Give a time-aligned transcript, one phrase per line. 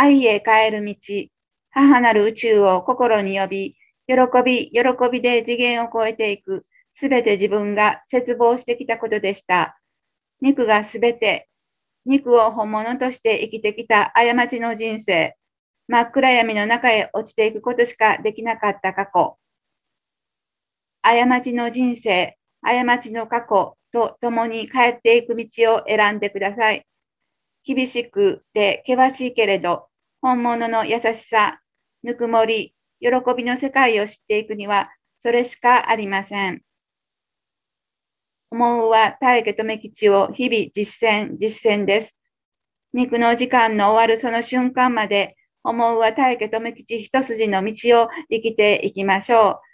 [0.00, 0.94] 愛へ帰る道、
[1.70, 3.76] 母なる宇宙を心に呼び、
[4.06, 9.76] 喜び、喜びで次元を超えていく、すべて自分が絶望してきたことでした。
[10.40, 11.48] 肉がすべて、
[12.06, 15.34] 肉を本物として生きてきた過ちの人生、
[15.88, 19.36] 真っ暗闇の中へ落ちていくことしかできなかった過去。
[21.02, 26.86] 過ちの人生、過ちの過去と共に帰っていく道を選んでください。
[27.64, 29.87] 厳しくて険しいけれど、
[30.20, 31.60] 本物の優しさ、
[32.02, 34.90] ぬくもり、喜びの世界を知っていくには、
[35.20, 36.62] それしかありません。
[38.50, 42.14] 思うは大家め吉を日々実践、実践です。
[42.92, 49.67] 肉の時間の終わるその瞬間まで、思うは大家め吉一筋の道を生きていきましょう。